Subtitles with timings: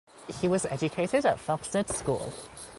[0.39, 2.33] He was educated at Felsted School.